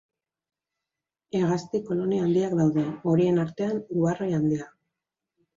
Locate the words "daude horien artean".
2.63-3.85